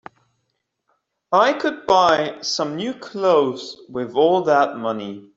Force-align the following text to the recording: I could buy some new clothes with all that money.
I 1.31 1.53
could 1.53 1.85
buy 1.85 2.39
some 2.41 2.75
new 2.75 2.95
clothes 2.95 3.77
with 3.87 4.15
all 4.15 4.41
that 4.45 4.75
money. 4.77 5.29